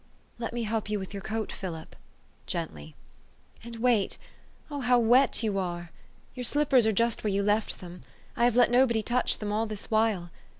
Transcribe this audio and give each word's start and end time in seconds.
"Let 0.39 0.51
me 0.51 0.63
help 0.63 0.89
you 0.89 0.97
with 0.97 1.13
your 1.13 1.21
coat, 1.21 1.51
Philip," 1.51 1.95
gen 2.47 2.69
tly." 2.69 2.95
And 3.63 3.75
wait 3.75 4.17
Oh, 4.71 4.79
how 4.79 4.97
wet 4.97 5.43
you 5.43 5.59
are! 5.59 5.91
Your 6.33 6.43
slippers 6.43 6.87
are 6.87 6.91
just 6.91 7.23
where 7.23 7.29
you 7.31 7.43
left 7.43 7.81
them. 7.81 8.01
I 8.35 8.45
have 8.45 8.55
let 8.55 8.71
nobody 8.71 9.03
touch 9.03 9.37
them 9.37 9.51
all 9.51 9.67
this 9.67 9.91
while. 9.91 10.31